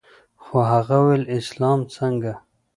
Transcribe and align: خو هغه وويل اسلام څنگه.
خو 0.43 0.55
هغه 0.71 0.95
وويل 1.03 1.23
اسلام 1.37 1.79
څنگه. 1.93 2.33